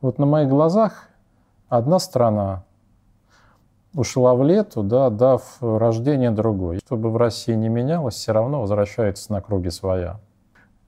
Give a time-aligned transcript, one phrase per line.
[0.00, 1.08] Вот на моих глазах
[1.68, 2.64] одна страна
[3.94, 6.78] ушла в лету, да, дав рождение другой.
[6.78, 10.18] Чтобы в России не менялось, все равно возвращается на круги своя.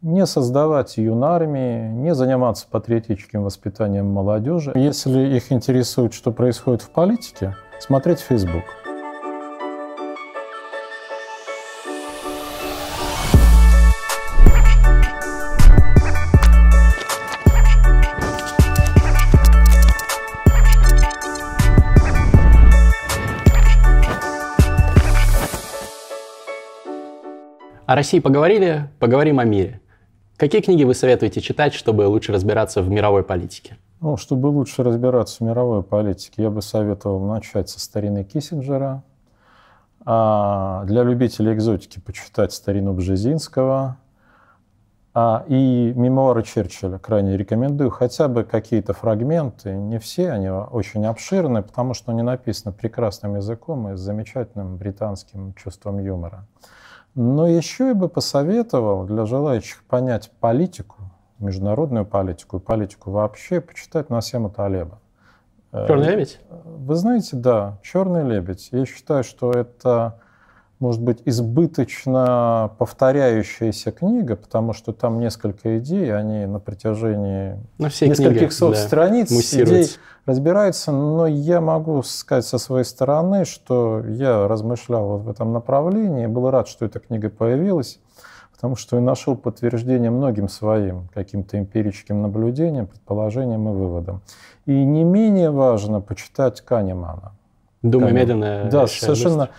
[0.00, 4.72] Не создавать юнармии, не заниматься патриотическим воспитанием молодежи.
[4.74, 8.64] Если их интересует, что происходит в политике, смотреть Facebook–
[27.92, 29.82] О России поговорили, поговорим о мире.
[30.38, 33.76] Какие книги вы советуете читать, чтобы лучше разбираться в мировой политике?
[34.00, 39.02] Ну, чтобы лучше разбираться в мировой политике, я бы советовал начать со старины Киссинджера.
[40.06, 43.98] А для любителей экзотики почитать старину Бжезинского.
[45.12, 47.90] А, и мемуары Черчилля крайне рекомендую.
[47.90, 53.90] Хотя бы какие-то фрагменты, не все, они очень обширны, потому что они написаны прекрасным языком
[53.90, 56.46] и с замечательным британским чувством юмора.
[57.14, 60.96] Но еще я бы посоветовал для желающих понять политику,
[61.38, 64.98] международную политику и политику вообще, почитать Насема Талеба.
[65.72, 66.40] Черный лебедь?
[66.50, 68.68] Вы знаете, да, Черный лебедь.
[68.72, 70.20] Я считаю, что это
[70.82, 78.16] может быть, избыточно повторяющаяся книга, потому что там несколько идей, они на протяжении на нескольких
[78.16, 79.88] книгах, сот да, страниц идей
[80.26, 86.26] разбираются, но я могу сказать со своей стороны, что я размышлял вот в этом направлении,
[86.26, 88.00] был рад, что эта книга появилась,
[88.52, 94.20] потому что я нашел подтверждение многим своим каким-то эмпирическим наблюдениям, предположениям и выводам.
[94.66, 97.34] И не менее важно почитать Канемана.
[97.82, 98.68] Думаю, медленно.
[98.68, 99.50] Да, совершенно.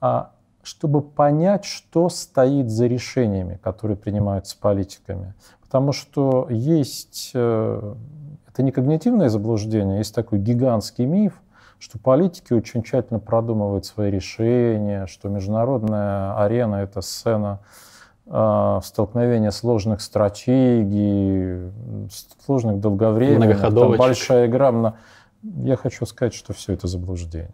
[0.00, 0.33] А
[0.64, 5.34] чтобы понять, что стоит за решениями, которые принимаются политиками.
[5.60, 7.94] Потому что есть, э,
[8.48, 11.40] это не когнитивное заблуждение, есть такой гигантский миф,
[11.78, 17.60] что политики очень тщательно продумывают свои решения, что международная арена— это сцена
[18.26, 21.70] э, столкновения сложных стратегий,
[22.46, 24.94] сложных долговременных, там большая игра.
[25.42, 27.52] Я хочу сказать, что все это заблуждение.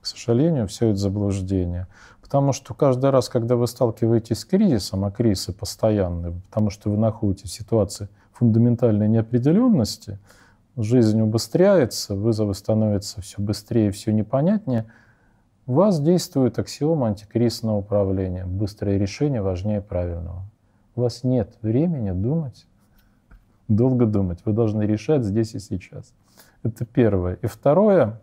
[0.00, 1.86] К сожалению, все это заблуждение.
[2.34, 6.96] Потому что каждый раз, когда вы сталкиваетесь с кризисом, а кризисы постоянные, потому что вы
[6.96, 10.18] находитесь в ситуации фундаментальной неопределенности,
[10.76, 14.86] жизнь убыстряется, вызовы становятся все быстрее, все непонятнее,
[15.68, 18.44] у вас действует аксиома антикризисного управления.
[18.46, 20.42] Быстрое решение важнее правильного.
[20.96, 22.66] У вас нет времени думать,
[23.68, 24.40] долго думать.
[24.44, 26.12] Вы должны решать здесь и сейчас.
[26.64, 27.34] Это первое.
[27.42, 28.20] И второе,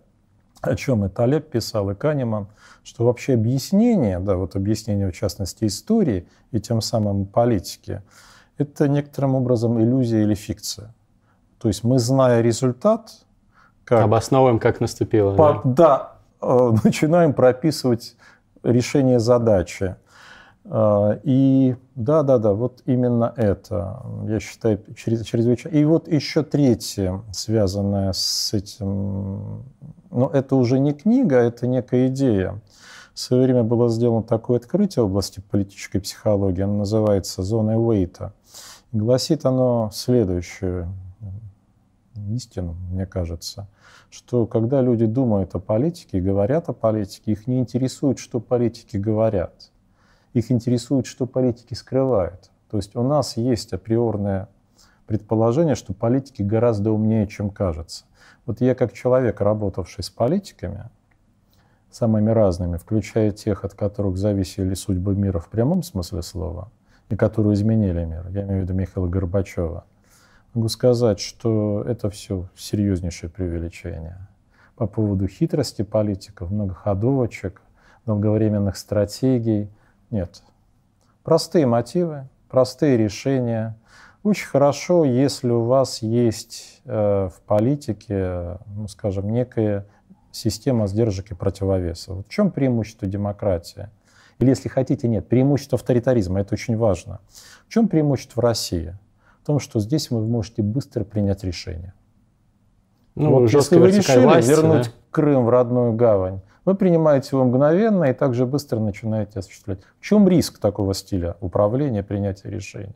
[0.62, 2.48] о чем и Талеб писал, и Канеман,
[2.84, 8.02] что вообще объяснение, да, вот объяснение в частности истории и тем самым политики,
[8.58, 10.94] это некоторым образом иллюзия или фикция.
[11.60, 13.12] То есть мы, зная результат,
[13.84, 14.04] как...
[14.04, 15.36] Обосновываем, как наступило.
[15.36, 18.16] По, да, да э, начинаем прописывать
[18.64, 19.96] решение задачи.
[20.66, 25.76] Э, и да, да, да, вот именно это, я считаю, чрезвычайно.
[25.76, 29.64] И вот еще третье, связанное с этим
[30.12, 32.62] но это уже не книга, это некая идея.
[33.14, 38.34] В свое время было сделано такое открытие в области политической психологии, оно называется «Зоной Уэйта».
[38.92, 40.94] Гласит оно следующую
[42.30, 43.68] истину, мне кажется,
[44.10, 49.71] что когда люди думают о политике говорят о политике, их не интересует, что политики говорят.
[50.34, 52.52] Их интересует, что политики скрывают.
[52.70, 54.48] То есть у нас есть априорное
[55.06, 58.06] предположение, что политики гораздо умнее, чем кажется.
[58.46, 60.90] Вот я как человек, работавший с политиками,
[61.92, 66.72] самыми разными, включая тех, от которых зависели судьбы мира в прямом смысле слова,
[67.10, 69.84] и которые изменили мир, я имею в виду Михаила Горбачева,
[70.54, 74.28] могу сказать, что это все серьезнейшее преувеличение.
[74.76, 77.62] По поводу хитрости политиков, многоходовочек,
[78.06, 79.70] долговременных стратегий.
[80.12, 80.44] Нет.
[81.24, 83.78] Простые мотивы, простые решения,
[84.24, 89.88] очень хорошо, если у вас есть э, в политике, ну, скажем, некая
[90.32, 92.18] система сдержек и противовесов.
[92.18, 93.90] Вот в чем преимущество демократии?
[94.38, 97.20] Или, если хотите, нет, преимущество авторитаризма, это очень важно.
[97.68, 98.96] В чем преимущество в России?
[99.42, 101.94] В том, что здесь вы можете быстро принять решение.
[103.16, 104.92] Ну, вот если вы решили власти, вернуть да?
[105.10, 109.80] Крым в родную гавань, вы принимаете его мгновенно и также быстро начинаете осуществлять.
[110.00, 112.96] В чем риск такого стиля управления, принятия решений?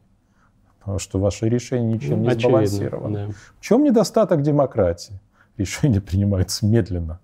[0.99, 3.27] что ваше решение ничем не Очевидно, сбалансировано.
[3.27, 3.33] Да.
[3.59, 5.19] В чем недостаток демократии?
[5.57, 7.19] Решения принимаются медленно,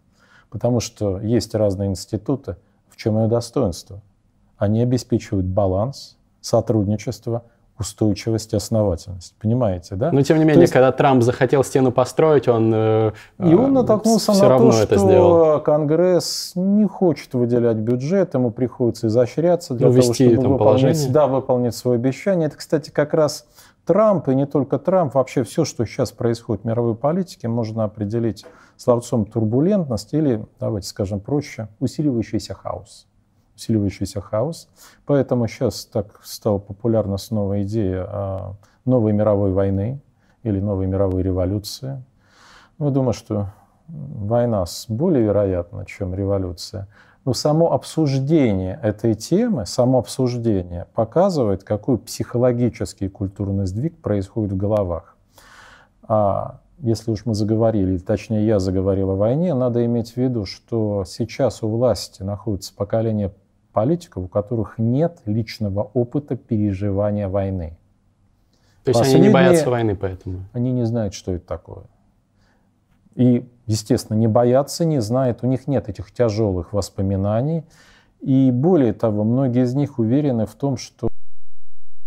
[0.50, 2.56] потому что есть разные институты.
[2.90, 4.02] В чем ее достоинство?
[4.58, 7.44] Они обеспечивают баланс, сотрудничество,
[7.82, 9.36] устойчивость и основательность.
[9.40, 10.12] Понимаете, да?
[10.12, 10.74] Но тем не менее, есть...
[10.74, 15.60] когда Трамп захотел стену построить, он э, И он натолкнулся на то, что сделал.
[15.60, 21.76] Конгресс не хочет выделять бюджет, ему приходится изощряться для Увести, того, чтобы выполнить, да, выполнить
[21.76, 22.48] свое обещание.
[22.48, 23.46] Это, кстати, как раз
[23.86, 28.46] Трамп, и не только Трамп, вообще все, что сейчас происходит в мировой политике, можно определить
[28.78, 33.08] словцом турбулентность или, давайте скажем проще, усиливающийся хаос
[33.62, 34.70] усиливающийся хаос.
[35.06, 38.56] Поэтому сейчас так стала популярна снова идея
[38.86, 40.00] новой мировой войны
[40.44, 42.04] или новой мировой революции.
[42.80, 43.52] Ну, думаю, что
[43.88, 46.88] война более вероятна, чем революция.
[47.24, 54.58] Но само обсуждение этой темы, само обсуждение показывает, какой психологический и культурный сдвиг происходит в
[54.58, 55.16] головах.
[56.08, 60.46] А если уж мы заговорили, или точнее я заговорил о войне, надо иметь в виду,
[60.48, 63.32] что сейчас у власти находится поколение
[63.72, 67.78] политиков, у которых нет личного опыта переживания войны.
[68.84, 70.46] То есть они не боятся войны поэтому?
[70.54, 71.84] Они не знают, что это такое.
[73.16, 77.64] И, естественно, не боятся, не знают, у них нет этих тяжелых воспоминаний.
[78.22, 81.10] И более того, многие из них уверены в том, что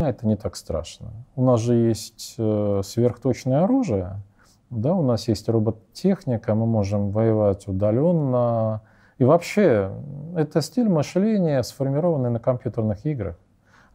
[0.00, 1.12] это не так страшно.
[1.36, 4.22] У нас же есть э, сверхточное оружие,
[4.70, 8.82] да, у нас есть робототехника, мы можем воевать удаленно,
[9.18, 9.92] и вообще,
[10.36, 13.36] это стиль мышления, сформированный на компьютерных играх.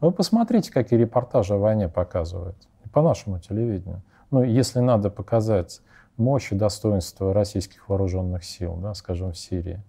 [0.00, 2.56] Вы посмотрите, какие репортажи о войне показывают
[2.92, 4.02] по нашему телевидению.
[4.30, 5.80] Ну, если надо показать
[6.16, 9.82] мощь и достоинство российских вооруженных сил, да, скажем, в Сирии,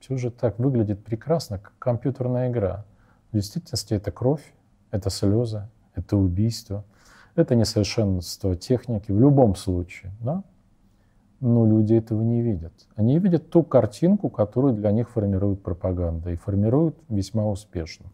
[0.00, 2.84] все же так выглядит прекрасно, как компьютерная игра.
[3.32, 4.42] В действительности это кровь,
[4.90, 6.84] это слезы, это убийство,
[7.34, 10.12] это несовершенство техники в любом случае.
[10.20, 10.42] Да?
[11.40, 12.72] Но люди этого не видят.
[12.96, 18.06] Они видят ту картинку, которую для них формирует пропаганда, и формируют весьма успешно.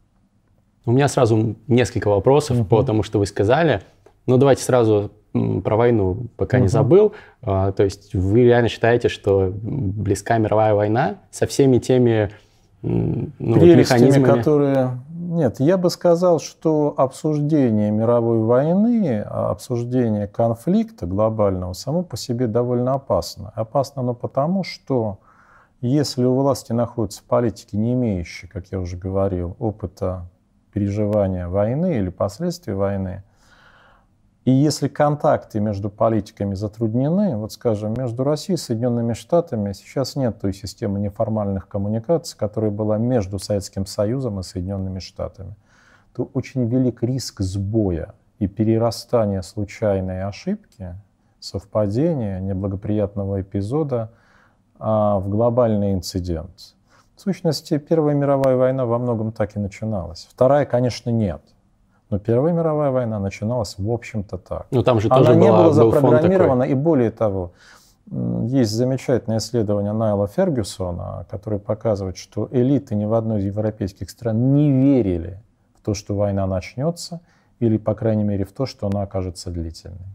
[0.84, 2.64] У меня сразу несколько вопросов uh-huh.
[2.66, 3.80] по тому, что вы сказали.
[4.26, 6.62] Но давайте сразу про войну, пока uh-huh.
[6.62, 7.14] не забыл.
[7.40, 12.30] А, то есть вы реально считаете, что близка мировая война со всеми теми
[12.82, 14.98] ну, механизмами, которые
[15.34, 22.46] нет, я бы сказал, что обсуждение мировой войны, а обсуждение конфликта глобального само по себе
[22.46, 23.52] довольно опасно.
[23.54, 25.18] Опасно оно потому, что
[25.80, 30.30] если у власти находятся политики, не имеющие, как я уже говорил, опыта
[30.72, 33.24] переживания войны или последствий войны,
[34.44, 40.38] и если контакты между политиками затруднены, вот скажем, между Россией и Соединенными Штатами сейчас нет
[40.38, 45.56] той системы неформальных коммуникаций, которая была между Советским Союзом и Соединенными Штатами,
[46.14, 50.94] то очень велик риск сбоя и перерастания случайной ошибки,
[51.40, 54.12] совпадения, неблагоприятного эпизода
[54.78, 56.74] а, в глобальный инцидент.
[57.16, 60.28] В сущности, Первая мировая война во многом так и начиналась.
[60.30, 61.40] Вторая, конечно, нет.
[62.14, 64.66] Но Первая мировая война начиналась, в общем-то, так.
[64.70, 67.50] Но ну, там же Она тоже не была, была запрограммирована, и более того,
[68.06, 74.54] есть замечательное исследование Найла Фергюсона, которое показывает, что элиты ни в одной из европейских стран
[74.54, 75.42] не верили
[75.76, 77.20] в то, что война начнется,
[77.58, 80.06] или, по крайней мере, в то, что она окажется длительной.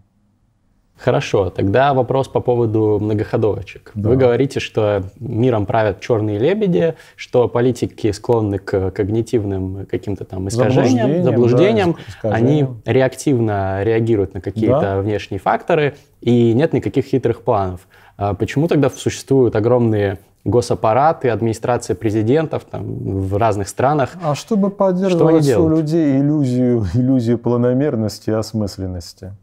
[1.00, 3.92] Хорошо, тогда вопрос по поводу многоходовочек.
[3.96, 4.10] Да.
[4.10, 11.24] Вы говорите, что миром правят черные лебеди, что политики склонны к когнитивным каким-то там искажениям,
[11.24, 15.00] заблуждениям, да, они реактивно реагируют на какие-то да.
[15.00, 17.88] внешние факторы, и нет никаких хитрых планов.
[18.18, 24.12] А почему тогда существуют огромные госаппараты, администрация президентов там, в разных странах.
[24.22, 29.34] А чтобы поддерживать что у людей иллюзию, иллюзию планомерности и осмысленности.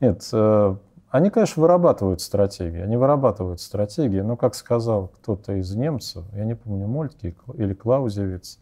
[0.00, 0.74] Нет, э,
[1.12, 2.80] они, конечно, вырабатывают стратегии.
[2.80, 8.58] Они вырабатывают стратегии, но, как сказал кто-то из немцев, я не помню, Мольтке или Клаузевиц,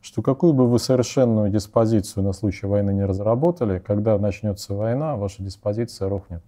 [0.00, 5.42] что какую бы вы совершенную диспозицию на случай войны не разработали, когда начнется война, ваша
[5.42, 6.44] диспозиция рухнет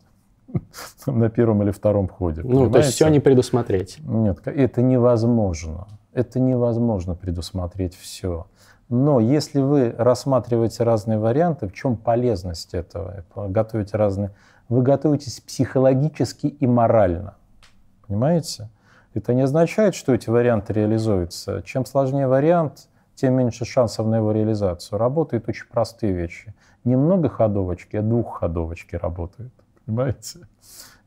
[1.07, 2.43] на первом или втором ходе.
[2.43, 2.73] Ну, понимаете?
[2.73, 3.99] то есть все не предусмотреть.
[4.05, 5.89] Нет, это невозможно.
[6.13, 8.47] Это невозможно предусмотреть все.
[8.89, 13.25] Но если вы рассматриваете разные варианты, в чем полезность этого?
[13.35, 14.31] Готовите разные
[14.71, 17.35] вы готовитесь психологически и морально.
[18.07, 18.71] Понимаете?
[19.13, 21.63] Это не означает, что эти варианты реализуются.
[21.63, 24.99] Чем сложнее вариант, тем меньше шансов на его реализацию.
[24.99, 26.55] Работают очень простые вещи.
[26.85, 29.53] Не многоходовочки, а двухходовочки работают.
[29.85, 30.39] Понимаете?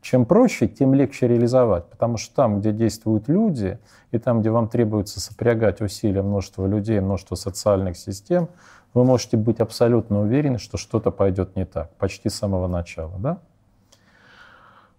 [0.02, 1.86] Чем проще, тем легче реализовать.
[1.86, 3.78] Потому что там, где действуют люди,
[4.10, 8.50] и там, где вам требуется сопрягать усилия множества людей, множество социальных систем,
[8.92, 13.14] вы можете быть абсолютно уверены, что что-то пойдет не так, почти с самого начала.
[13.18, 13.38] Да?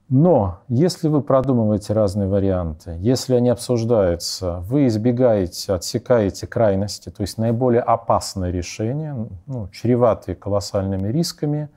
[0.07, 7.39] Но если вы продумываете разные варианты, если они обсуждаются, вы избегаете, отсекаете крайности, то есть
[7.39, 11.69] наиболее опасное решение, ну, чреватые колоссальными рисками,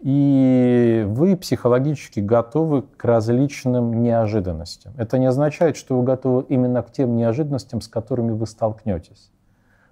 [0.00, 4.94] и вы психологически готовы к различным неожиданностям.
[4.96, 9.30] Это не означает, что вы готовы именно к тем неожиданностям, с которыми вы столкнетесь.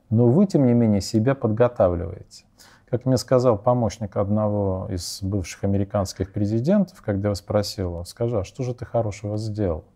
[0.09, 2.45] Но вы, тем не менее, себя подготавливаете.
[2.93, 8.65] Как мне сказал помощник одного из бывших американских президентов, когда я спросил, скажи, а что
[8.65, 9.87] же ты хорошего сделал?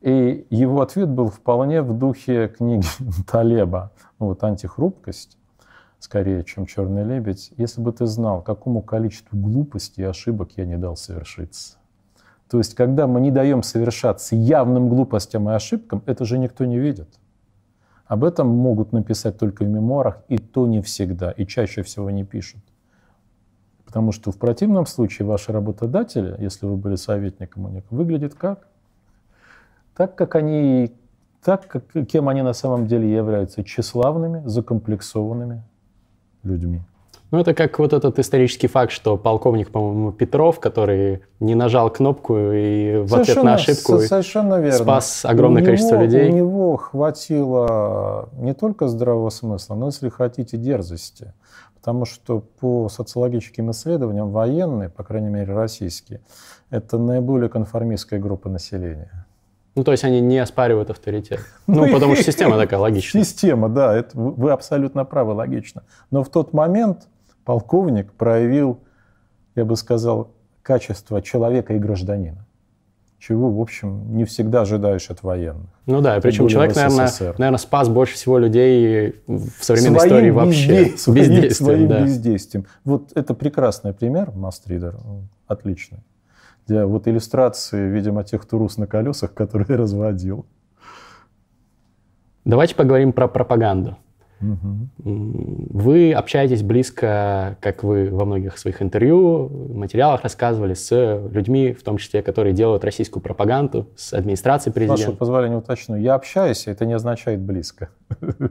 [0.00, 2.88] И его ответ был вполне в духе книги
[3.30, 5.38] Талеба, ну, вот «Антихрупкость»,
[6.00, 7.52] скорее, чем «Черный лебедь».
[7.56, 11.76] Если бы ты знал, какому количеству глупостей и ошибок я не дал совершиться.
[12.50, 16.80] То есть, когда мы не даем совершаться явным глупостям и ошибкам, это же никто не
[16.80, 17.10] видит.
[18.06, 22.24] Об этом могут написать только в мемуарах, и то не всегда, и чаще всего не
[22.24, 22.60] пишут.
[23.86, 28.66] Потому что в противном случае ваши работодатели, если вы были советником у них, выглядят как?
[29.96, 30.92] Так, как они,
[31.42, 35.62] так, как, кем они на самом деле являются, тщеславными, закомплексованными
[36.42, 36.82] людьми.
[37.34, 42.36] Ну, это как вот этот исторический факт, что полковник, по-моему, Петров, который не нажал кнопку
[42.36, 44.78] и в совершенно, ответ на ошибку совершенно верно.
[44.78, 46.30] спас огромное у количество него, людей.
[46.30, 51.34] У него хватило не только здравого смысла, но, если хотите, дерзости.
[51.74, 56.20] Потому что по социологическим исследованиям военные, по крайней мере российские,
[56.70, 59.26] это наиболее конформистская группа населения.
[59.74, 61.40] Ну, то есть они не оспаривают авторитет.
[61.66, 63.24] Ну, потому что система такая логичная.
[63.24, 65.82] Система, да, это, вы абсолютно правы, логично.
[66.12, 67.08] Но в тот момент
[67.44, 68.80] полковник проявил,
[69.54, 70.30] я бы сказал,
[70.62, 72.46] качество человека и гражданина.
[73.18, 75.70] Чего, в общем, не всегда ожидаешь от военных.
[75.86, 80.84] Ну да, причем человек, наверное, наверное, спас больше всего людей в современной своим истории вообще.
[80.84, 80.98] Безде...
[80.98, 82.00] Своим, бездействием, своим да.
[82.02, 82.66] бездействием.
[82.84, 84.96] Вот это прекрасный пример, Мастридер,
[85.46, 86.00] отличный.
[86.66, 90.44] Для вот иллюстрации, видимо, тех турус на колесах, которые я разводил.
[92.44, 93.96] Давайте поговорим про пропаганду.
[94.98, 100.90] Вы общаетесь близко, как вы во многих своих интервью, материалах рассказывали, с
[101.30, 105.06] людьми, в том числе, которые делают российскую пропаганду, с администрацией президента.
[105.06, 105.96] Ваше позволение уточню.
[105.96, 107.90] Я общаюсь, это не означает близко.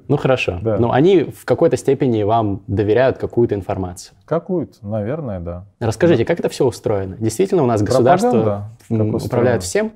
[0.07, 0.59] Ну хорошо.
[0.63, 0.77] Да.
[0.77, 4.15] Но они в какой-то степени вам доверяют какую-то информацию.
[4.23, 5.65] Какую-то, наверное, да.
[5.79, 7.17] Расскажите, как это все устроено?
[7.19, 9.91] Действительно, у нас государство управляет всем?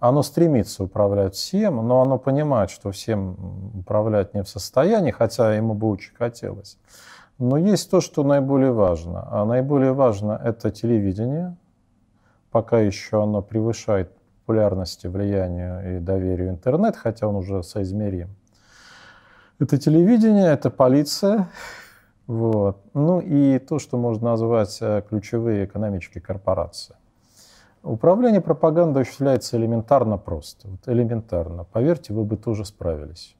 [0.00, 3.36] Оно стремится управлять всем, но оно понимает, что всем
[3.80, 6.78] управлять не в состоянии, хотя ему бы очень хотелось.
[7.38, 9.26] Но есть то, что наиболее важно.
[9.30, 11.56] А наиболее важно это телевидение.
[12.50, 14.12] Пока еще оно превышает
[14.48, 18.30] популярности, влиянию и доверию интернет, хотя он уже соизмерим.
[19.58, 21.48] Это телевидение, это полиция,
[22.28, 22.78] вот.
[22.94, 26.94] Ну и то, что можно назвать э, ключевые экономические корпорации.
[27.88, 30.68] Управление пропагандой осуществляется элементарно просто.
[30.68, 31.64] Вот элементарно.
[31.64, 33.34] Поверьте, вы бы тоже справились.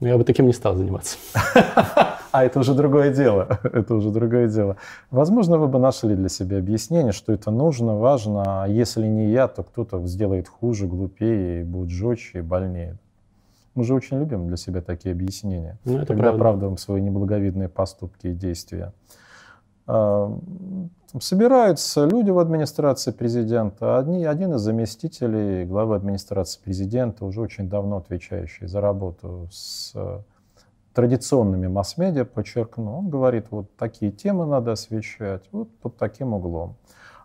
[0.00, 1.16] Но я бы таким не стал заниматься.
[2.32, 3.58] А это уже другое дело.
[3.62, 4.78] Это уже другое дело.
[5.10, 9.48] Возможно, вы бы нашли для себя объяснение, что это нужно, важно, а если не я,
[9.48, 12.96] то кто-то сделает хуже, глупее, будет жестче и больнее.
[13.74, 16.36] Мы же очень любим для себя такие объяснения, ну, это когда правда.
[16.36, 18.94] оправдываем свои неблаговидные поступки и действия.
[19.94, 20.38] А,
[21.20, 23.98] собираются люди в администрации президента.
[23.98, 30.20] Одни, один из заместителей главы администрации президента, уже очень давно отвечающий за работу с э,
[30.94, 36.76] традиционными масс-медиа, подчеркну, он говорит, вот такие темы надо освещать, вот под таким углом.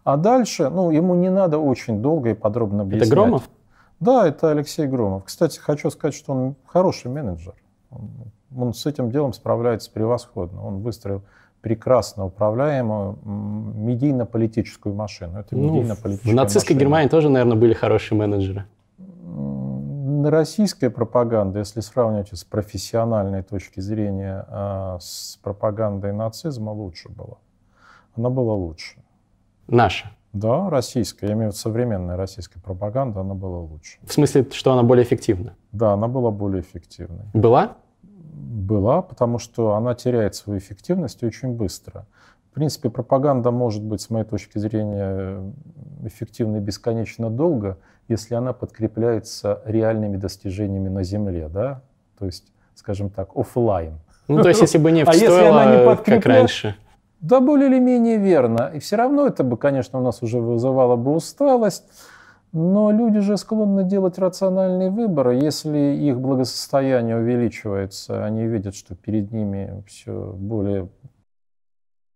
[0.03, 3.07] А дальше, ну, ему не надо очень долго и подробно объяснять.
[3.07, 3.49] Это Громов?
[4.01, 5.23] Да, это Алексей Громов.
[5.23, 7.55] Кстати, хочу сказать, что он хороший менеджер.
[7.89, 8.09] Он,
[8.53, 10.65] он с этим делом справляется превосходно.
[10.65, 11.23] Он выстроил
[11.61, 15.39] прекрасно управляемую медийно-политическую машину.
[15.39, 16.79] Это ну, медийно-политическая в нацистской машина.
[16.79, 18.65] Германии тоже, наверное, были хорошие менеджеры.
[20.23, 27.37] Российская пропаганда, если сравнивать с профессиональной точки зрения а, с пропагандой нацизма, лучше была.
[28.15, 28.97] Она была лучше.
[29.67, 30.11] Наша?
[30.33, 31.27] Да, российская.
[31.27, 33.99] Я имею в виду современная российская пропаганда, она была лучше.
[34.03, 35.55] В смысле, что она более эффективна?
[35.71, 37.25] Да, она была более эффективной.
[37.33, 37.77] Была?
[38.37, 42.05] Была, потому что она теряет свою эффективность очень быстро.
[42.51, 45.53] В принципе, пропаганда может быть, с моей точки зрения,
[46.03, 47.77] эффективной бесконечно долго,
[48.07, 51.81] если она подкрепляется реальными достижениями на Земле, да?
[52.17, 53.99] то есть, скажем так, офлайн.
[54.27, 56.21] Ну, то есть, если бы не а если она не подкрепля...
[56.21, 56.75] как раньше.
[57.21, 58.71] Да, более или менее верно.
[58.73, 61.83] И все равно это бы, конечно, у нас уже вызывало бы усталость.
[62.59, 65.35] Но люди же склонны делать рациональные выборы.
[65.35, 70.89] Если их благосостояние увеличивается, они видят, что перед ними все более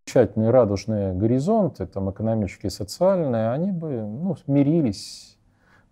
[0.07, 5.37] замечательные радужные горизонты, там экономические, социальные, они бы ну, смирились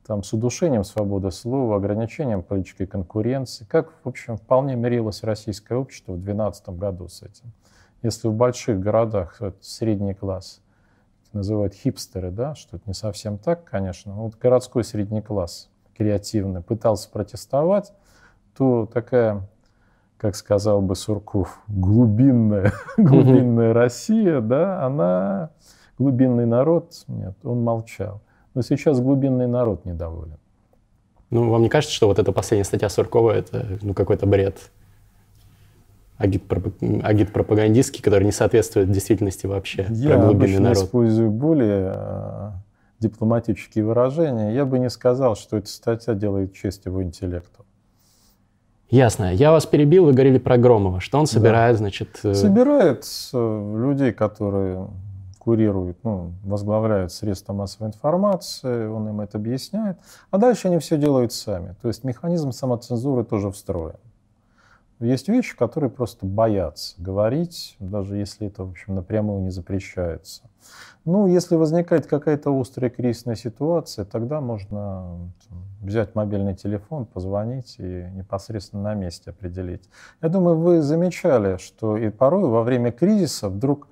[0.03, 6.13] там, с удушением свободы слова, ограничением политической конкуренции, как, в общем, вполне мирилось российское общество
[6.13, 7.53] в 2012 году с этим.
[8.01, 10.59] Если в больших городах средний класс
[11.33, 17.09] называют хипстеры, да, что это не совсем так, конечно, вот городской средний класс креативный пытался
[17.09, 17.93] протестовать,
[18.55, 19.47] то такая
[20.17, 25.51] как сказал бы Сурков, глубинная, глубинная Россия, да, она,
[25.97, 28.21] глубинный народ, нет, он молчал.
[28.53, 30.37] Но сейчас глубинный народ недоволен.
[31.29, 34.71] Ну, вам не кажется, что вот эта последняя статья Суркова– это ну, какой-то бред?
[36.19, 39.87] Агит-пропагандистский, который не соответствует действительности вообще.
[39.89, 40.77] Я про обычно народ.
[40.77, 42.51] использую более э,
[42.99, 44.53] дипломатические выражения.
[44.53, 47.65] Я бы не сказал, что эта статья делает честь его интеллекту.
[48.89, 49.33] Ясно.
[49.33, 50.99] Я вас перебил, вы говорили про Громова.
[50.99, 51.77] Что он собирает, да.
[51.77, 52.19] значит?
[52.23, 54.87] Э, собирает э, людей, которые
[55.37, 59.97] курируют, ну, возглавляют средства массовой информации, он им это объясняет.
[60.31, 61.75] А дальше они все делают сами.
[61.81, 63.95] То есть механизм самоцензуры тоже встроен.
[64.99, 70.43] Есть вещи, которые просто боятся говорить, даже если это, в общем, напрямую не запрещается.
[71.05, 75.31] Ну, если возникает какая-то острая кризисная ситуация, тогда можно
[75.81, 79.89] взять мобильный телефон, позвонить и непосредственно на месте определить.
[80.21, 83.87] Я думаю, вы замечали, что и порой во время кризиса вдруг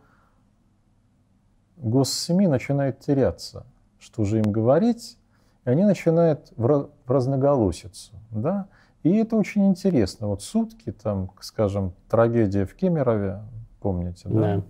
[1.77, 3.65] госсми начинают теряться,
[3.97, 5.17] что же им говорить,
[5.63, 8.13] и они начинают в разноголосицу.
[8.31, 8.67] Да?
[9.07, 10.27] И это очень интересно.
[10.27, 13.41] Вот сутки, там, скажем, трагедия в Кемерове,
[13.79, 14.39] помните, да?
[14.57, 14.63] да.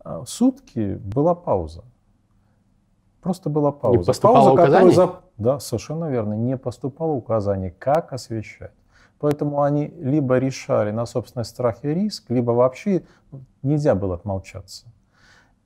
[0.00, 1.84] А сутки была пауза.
[3.20, 3.98] Просто была пауза.
[3.98, 4.94] Не поступало пауза, указаний?
[4.94, 5.20] За...
[5.38, 6.32] Да, совершенно верно.
[6.34, 8.74] Не поступало указаний, как освещать.
[9.20, 13.04] Поэтому они либо решали на собственный страх и риск, либо вообще
[13.62, 14.86] нельзя было отмолчаться.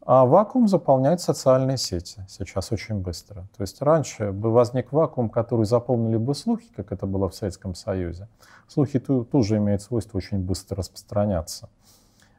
[0.06, 3.46] А вакуум заполняет социальные сети сейчас очень быстро.
[3.56, 7.74] То есть раньше бы возник вакуум, который заполнили бы слухи, как это было в Советском
[7.74, 8.28] Союзе.
[8.66, 11.68] Слухи тоже имеют свойство очень быстро распространяться.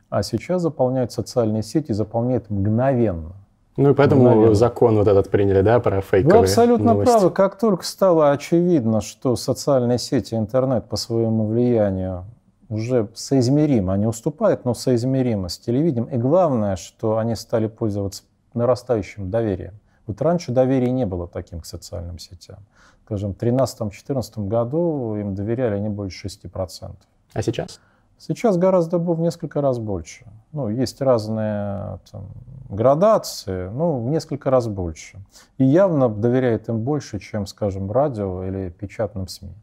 [0.09, 3.33] А сейчас заполняют социальные сети, заполняют мгновенно.
[3.77, 4.53] Ну и поэтому мгновенно.
[4.55, 7.11] закон вот этот приняли, да, про фейковые Вы абсолютно новости.
[7.11, 7.29] правы.
[7.29, 12.25] Как только стало очевидно, что социальные сети, интернет по своему влиянию
[12.71, 16.09] уже соизмеримо, они уступают, но соизмеримо с телевидением.
[16.09, 19.73] И главное, что они стали пользоваться нарастающим доверием.
[20.07, 22.59] Вот раньше доверия не было таким к социальным сетям.
[23.05, 26.95] Скажем, в 2013-2014 году им доверяли не больше 6%.
[27.33, 27.79] А сейчас?
[28.17, 30.25] Сейчас гораздо в несколько раз больше.
[30.51, 32.27] Ну, есть разные там,
[32.69, 35.17] градации, ну, в несколько раз больше.
[35.57, 39.55] И явно доверяет им больше, чем, скажем, радио или печатным СМИ.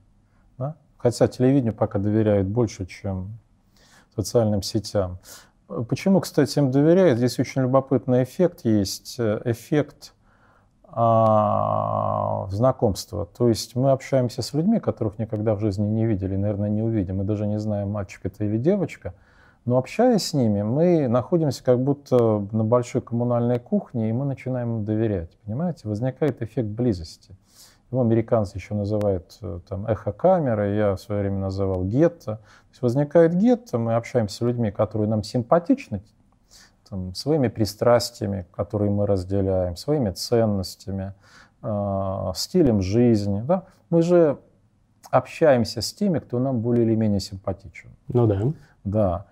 [0.58, 0.74] Да?
[0.98, 3.38] Хотя телевидению пока доверяют больше, чем
[4.14, 5.18] социальным сетям.
[5.88, 7.18] Почему, кстати, им доверяют?
[7.18, 9.18] Здесь очень любопытный эффект есть.
[9.18, 10.12] Эффект
[10.90, 13.26] а, знакомства.
[13.26, 17.18] То есть мы общаемся с людьми, которых никогда в жизни не видели, наверное, не увидим.
[17.18, 19.14] Мы даже не знаем, мальчик это или девочка.
[19.64, 24.78] Но общаясь с ними, мы находимся как будто на большой коммунальной кухне, и мы начинаем
[24.78, 25.36] им доверять.
[25.44, 25.86] Понимаете?
[25.86, 27.36] Возникает эффект близости.
[27.90, 32.36] Его американцы еще называют э, там, эхокамерой, я в свое время называл гетто.
[32.36, 36.02] То есть возникает гетто, мы общаемся с людьми, которые нам симпатичны,
[36.88, 41.14] там, своими пристрастиями, которые мы разделяем, своими ценностями,
[41.62, 43.40] э, стилем жизни.
[43.40, 43.64] Да?
[43.88, 44.38] Мы же
[45.10, 47.88] общаемся с теми, кто нам более или менее симпатичен.
[48.08, 48.42] Ну да.
[48.84, 49.26] Да.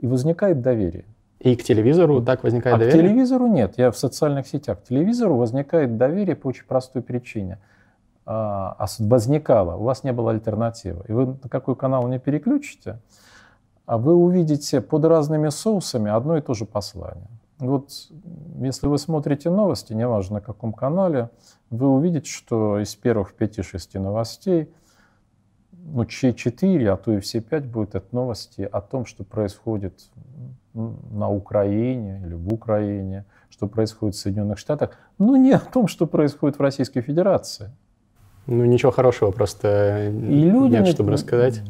[0.00, 1.06] И возникает доверие.
[1.38, 3.00] И к телевизору так возникает а доверие?
[3.00, 3.78] К телевизору нет.
[3.78, 4.80] Я в социальных сетях.
[4.80, 7.58] К телевизору возникает доверие по очень простой причине–
[8.24, 13.00] а, возникало, у вас не было альтернативы, и вы на какой канал не переключите,
[13.86, 17.28] а вы увидите под разными соусами одно и то же послание.
[17.58, 17.90] Вот
[18.60, 21.30] если вы смотрите новости, неважно на каком канале,
[21.70, 24.72] вы увидите, что из первых 5-6 новостей,
[25.70, 30.10] ну, 4, а то и все 5 будут это новости о том, что происходит
[30.74, 36.06] на Украине или в Украине, что происходит в Соединенных Штатах, но не о том, что
[36.06, 37.70] происходит в Российской Федерации.
[38.46, 41.62] Ну, ничего хорошего просто и люди, нет, чтобы рассказать.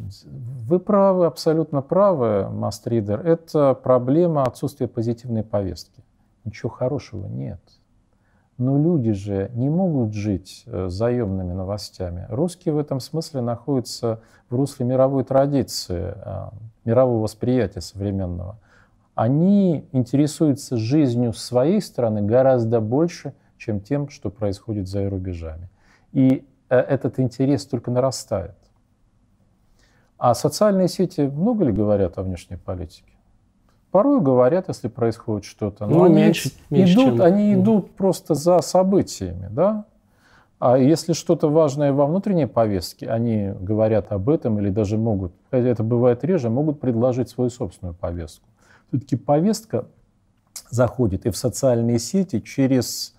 [0.67, 3.21] Вы правы, абсолютно правы, мастридер.
[3.27, 6.03] Это проблема отсутствия позитивной повестки.
[6.45, 7.61] Ничего хорошего нет.
[8.59, 12.27] Но люди же не могут жить э, заемными новостями.
[12.29, 16.49] Русские в этом смысле находятся в русле мировой традиции, э,
[16.85, 18.59] мирового восприятия современного.
[19.15, 25.69] Они интересуются жизнью своей страны гораздо больше, чем тем, что происходит за рубежами.
[26.13, 26.45] И
[26.77, 28.57] этот интерес только нарастает.
[30.19, 33.13] А социальные сети много ли говорят о внешней политике?
[33.91, 35.87] Порой говорят, если происходит что-то.
[35.87, 37.23] Но ну, они меньше, меньше идут, чем...
[37.23, 39.85] они идут просто за событиями, да?
[40.59, 45.67] А если что-то важное во внутренней повестке, они говорят об этом или даже могут, хотя
[45.67, 48.47] это бывает реже, могут предложить свою собственную повестку.
[48.89, 49.87] Все-таки повестка
[50.71, 53.15] заходит и в социальные сети через,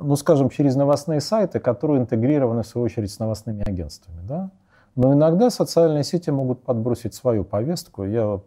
[0.00, 4.20] ну, скажем, через новостные сайты, которые интегрированы, в свою очередь, с новостными агентствами.
[4.26, 4.50] Да?
[4.96, 8.04] Но иногда социальные сети могут подбросить свою повестку.
[8.04, 8.40] Я,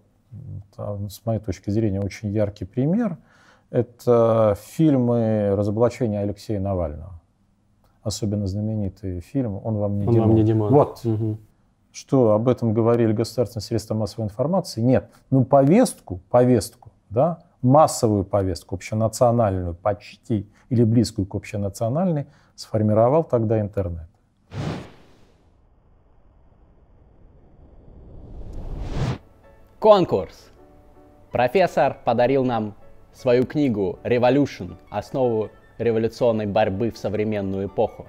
[0.78, 3.18] с моей точки зрения, очень яркий пример.
[3.70, 7.22] Это фильмы разоблачения Алексея Навального
[8.04, 10.28] особенно знаменитый фильм «Он вам не Он Димон».
[10.28, 10.74] Вам не Димон.
[10.74, 11.02] Вот.
[11.06, 11.38] Угу.
[11.92, 14.82] Что об этом говорили государственные средства массовой информации?
[14.82, 15.10] Нет.
[15.30, 24.08] Ну, повестку, повестку, да, массовую повестку, общенациональную, почти, или близкую к общенациональной, сформировал тогда интернет.
[29.80, 30.52] Конкурс.
[31.32, 32.76] Профессор подарил нам
[33.14, 34.78] свою книгу «Revolution.
[34.90, 35.50] Основы
[35.80, 38.06] революционной борьбы в современную эпоху.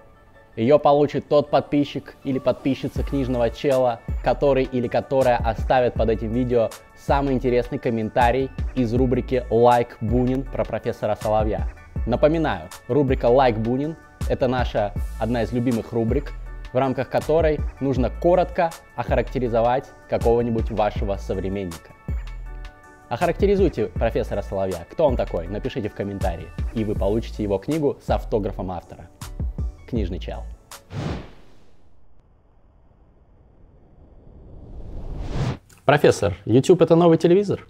[0.54, 6.68] Ее получит тот подписчик или подписчица книжного чела, который или которая оставит под этим видео
[6.94, 11.68] самый интересный комментарий из рубрики «Лайк Бунин» про профессора Соловья.
[12.06, 13.96] Напоминаю, рубрика «Лайк Бунин»—
[14.28, 16.32] это наша одна из любимых рубрик,
[16.74, 21.92] в рамках которой нужно коротко охарактеризовать какого-нибудь вашего современника.
[23.08, 24.86] Охарактеризуйте профессора Соловья.
[24.90, 25.46] Кто он такой?
[25.46, 29.08] Напишите в комментарии, и вы получите его книгу с автографом автора.
[29.92, 30.38] Книжный чел.
[35.84, 37.66] Профессор, YouTube это новый телевизор?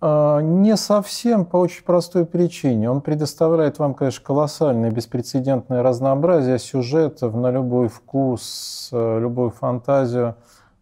[0.00, 2.90] А, не совсем по очень простой причине.
[2.90, 10.34] Он предоставляет вам, конечно, колоссальное беспрецедентное разнообразие сюжетов на любой вкус, э, любую фантазию.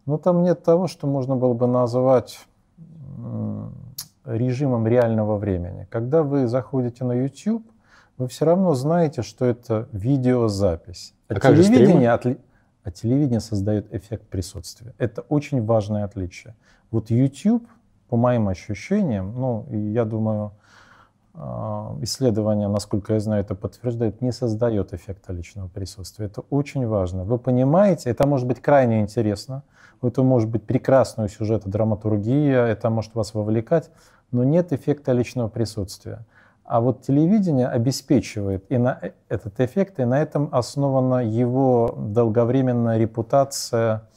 [0.07, 2.39] Но там нет того, что можно было бы назвать
[4.25, 5.85] режимом реального времени.
[5.91, 7.63] Когда вы заходите на YouTube,
[8.17, 11.13] вы все равно знаете, что это видеозапись.
[11.27, 12.37] А, а телевидение, отли...
[12.83, 14.93] а телевидение создает эффект присутствия.
[14.97, 16.55] Это очень важное отличие.
[16.91, 17.67] Вот YouTube,
[18.09, 20.51] по моим ощущениям, ну, я думаю,
[21.35, 26.27] а, исследования, насколько я знаю, это подтверждают, не создает эффекта личного присутствия.
[26.27, 27.23] Это очень важно.
[27.23, 29.63] Вы понимаете, это может быть крайне интересно,
[30.03, 33.89] это может быть прекрасный сюжет, драматургия, это может вас вовлекать,
[34.31, 36.25] но нет эффекта личного присутствия.
[36.63, 42.97] А вот телевидение обеспечивает и на э, этот эффект, и на этом основана его долговременная
[42.97, 44.07] репутация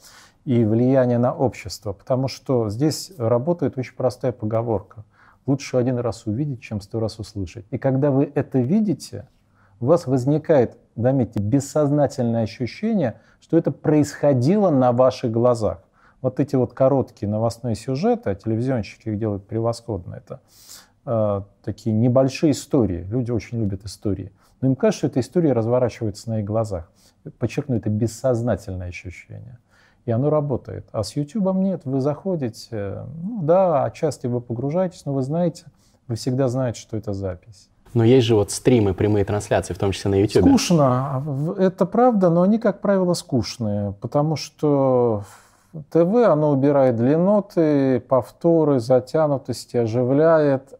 [0.45, 1.93] и влияние на общество.
[1.93, 5.03] Потому что здесь работает очень простая поговорка–
[5.47, 7.65] Лучше один раз увидеть, чем сто раз услышать.
[7.71, 9.29] И когда вы это видите,
[9.79, 15.81] у вас возникает, заметьте, бессознательное ощущение, что это происходило на ваших глазах.
[16.21, 20.41] Вот эти вот короткие новостные сюжеты, а телевизионщики их делают превосходно, это
[21.07, 23.05] э, такие небольшие истории.
[23.09, 24.31] Люди очень любят истории.
[24.61, 26.91] Но им кажется, что эта история разворачивается на их глазах.
[27.39, 29.57] Подчеркну, это бессознательное ощущение
[30.07, 30.87] и оно работает.
[30.93, 35.65] А с YouTube нет, вы заходите, ну да, отчасти вы погружаетесь, но вы знаете,
[36.07, 37.69] вы всегда знаете, что это запись.
[37.93, 40.43] Но есть же вот стримы, прямые трансляции, в том числе на YouTube.
[40.43, 45.23] Скучно, это правда, но они, как правило, скучные, потому что
[45.89, 50.77] ТВ, оно убирает длинноты, повторы, затянутости, оживляет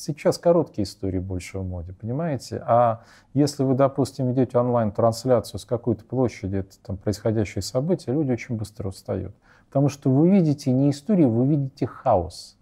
[0.00, 2.62] сейчас короткие истории больше в моде, понимаете?
[2.66, 3.02] А
[3.34, 9.34] если вы, допустим, ведете онлайн-трансляцию с какой-то площади, там происходящие события, люди очень быстро устают.
[9.68, 12.56] Потому что вы видите не историю, вы видите хаос.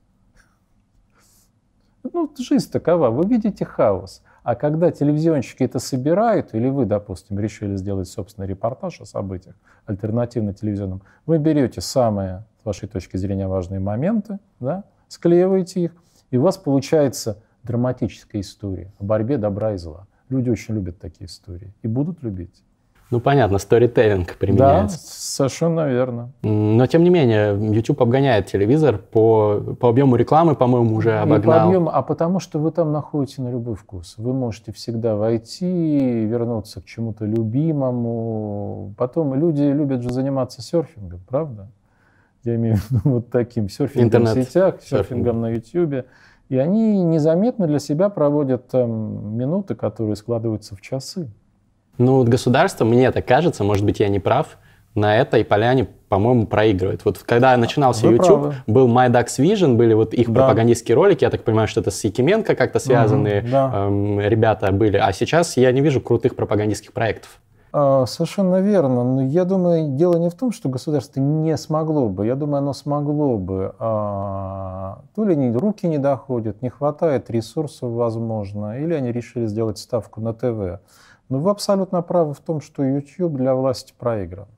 [2.02, 4.22] Ну, жизнь такова, вы видите хаос.
[4.48, 10.54] А когда телевизионщики это собирают, или вы, допустим, решили сделать собственный репортаж о событиях, альтернативно
[10.54, 15.92] телевизионным, вы берете самые, с вашей точки зрения, важные моменты, да, склеиваете их,
[16.30, 20.06] и у вас получается драматическая история о борьбе добра и зла.
[20.30, 22.64] Люди очень любят такие истории и будут любить.
[23.10, 24.98] Ну, понятно, сторителлинг применяется.
[24.98, 26.32] Да, совершенно верно.
[26.42, 31.38] Но, тем не менее, YouTube обгоняет телевизор по, по объему рекламы, по-моему, уже обогнал.
[31.38, 34.14] Не по объему, а потому что вы там находите на любой вкус.
[34.18, 38.94] Вы можете всегда войти, вернуться к чему-то любимому.
[38.98, 41.68] Потом люди любят же заниматься серфингом, правда?
[42.44, 44.46] я имею в виду вот таким серфингом Интернет.
[44.46, 46.06] в сетях, серфингом на YouTube.
[46.48, 51.30] И они незаметно для себя проводят там минуты, которые складываются в часы.
[51.98, 54.58] Ну, вот государство, мне так кажется, может быть, я не прав,
[54.94, 57.04] на этой поляне, по-моему, проигрывает.
[57.04, 58.54] Вот когда начинался Вы YouTube, правы.
[58.66, 60.40] был MyDax Vision, были вот их да.
[60.40, 63.72] пропагандистские ролики, я так понимаю, что это с Якименко как-то связанные угу, да.
[63.74, 64.96] эм, ребята были.
[64.96, 67.40] А сейчас я не вижу крутых пропагандистских проектов.
[67.72, 69.04] А, совершенно верно.
[69.04, 72.26] Но я думаю, дело не в том, что государство не смогло бы.
[72.26, 73.74] Я думаю, оно смогло бы.
[73.78, 79.78] А, то ли не, руки не доходят, не хватает ресурсов, возможно, или они решили сделать
[79.78, 80.80] ставку на ТВ.
[81.28, 84.48] Но вы абсолютно правы в том, что YouTube для власти проигран.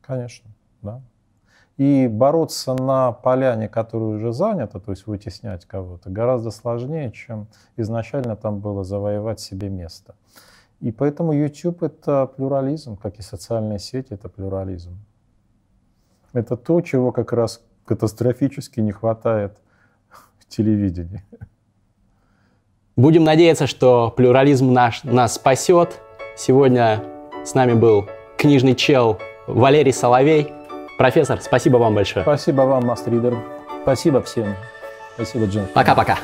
[0.00, 0.50] Конечно,
[0.82, 1.00] да.
[1.76, 8.34] И бороться на поляне, которая уже занята, то есть вытеснять кого-то, гораздо сложнее, чем изначально
[8.34, 10.16] там было завоевать себе место.
[10.80, 14.98] И поэтому YouTube— это плюрализм, как и социальные сети— это плюрализм.
[16.32, 19.56] Это то, чего как раз катастрофически не хватает
[20.38, 21.24] в телевидении.
[22.96, 26.00] Будем надеяться, что плюрализм наш нас спасет.
[26.38, 27.02] Сегодня
[27.44, 30.52] с нами был книжный чел Валерий Соловей.
[30.96, 32.22] Профессор, спасибо вам большое.
[32.22, 33.36] Спасибо вам, Мастридер.
[33.82, 34.54] Спасибо всем.
[35.16, 35.66] Спасибо, Джин.
[35.74, 36.16] Пока-пока.